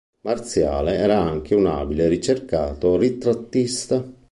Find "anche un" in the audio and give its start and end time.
1.21-1.67